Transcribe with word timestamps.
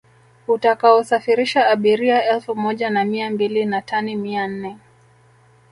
utakaosafirisha 0.47 1.67
abiria 1.69 2.25
elfu 2.29 2.55
moja 2.55 2.89
na 2.89 3.05
mia 3.05 3.29
mbili 3.29 3.65
na 3.65 3.81
tani 3.81 4.15
mia 4.15 4.47
nne 4.47 4.77